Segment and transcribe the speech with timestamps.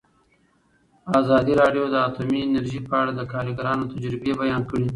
[1.19, 4.85] ازادي راډیو د اټومي انرژي په اړه د کارګرانو تجربې بیان کړي.